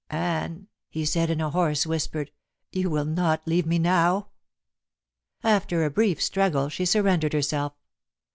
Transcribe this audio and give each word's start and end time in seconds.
"Anne," 0.09 0.67
he 0.89 1.05
said 1.05 1.29
in 1.29 1.39
a 1.39 1.51
hoarse 1.51 1.85
whisper, 1.85 2.25
"you 2.71 2.89
will 2.89 3.05
not 3.05 3.47
leave 3.47 3.67
me 3.67 3.77
now?" 3.77 4.29
After 5.43 5.83
a 5.85 5.91
brief 5.91 6.19
struggle 6.19 6.69
she 6.69 6.85
surrendered 6.85 7.33
herself. 7.33 7.73